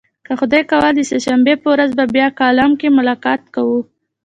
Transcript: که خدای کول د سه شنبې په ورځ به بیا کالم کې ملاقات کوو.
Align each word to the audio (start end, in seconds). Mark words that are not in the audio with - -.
که 0.25 0.31
خدای 0.39 0.61
کول 0.71 0.93
د 0.95 0.99
سه 1.09 1.17
شنبې 1.25 1.53
په 1.61 1.67
ورځ 1.73 1.91
به 1.97 2.05
بیا 2.15 2.27
کالم 2.39 2.71
کې 2.79 2.87
ملاقات 2.97 3.41
کوو. 3.55 3.79